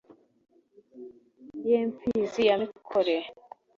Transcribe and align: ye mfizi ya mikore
ye 1.67 1.77
mfizi 1.91 2.41
ya 2.49 2.55
mikore 2.61 3.15